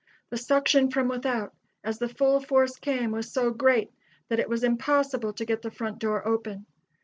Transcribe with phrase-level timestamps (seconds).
[0.31, 1.53] The suction from without,
[1.83, 3.91] as the full force came, was so great
[4.29, 6.65] that it was impossible to get the front door open.